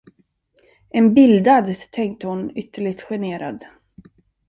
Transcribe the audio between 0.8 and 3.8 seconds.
En bildad, tänkte hon ytterligt generad.